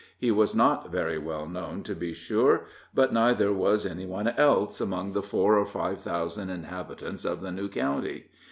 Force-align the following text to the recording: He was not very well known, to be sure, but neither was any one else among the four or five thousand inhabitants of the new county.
He 0.17 0.31
was 0.31 0.55
not 0.55 0.91
very 0.91 1.19
well 1.19 1.47
known, 1.47 1.83
to 1.83 1.93
be 1.93 2.11
sure, 2.11 2.65
but 2.91 3.13
neither 3.13 3.53
was 3.53 3.85
any 3.85 4.07
one 4.07 4.29
else 4.29 4.81
among 4.81 5.11
the 5.11 5.21
four 5.21 5.59
or 5.59 5.65
five 5.67 6.01
thousand 6.01 6.49
inhabitants 6.49 7.23
of 7.23 7.41
the 7.41 7.51
new 7.51 7.69
county. 7.69 8.25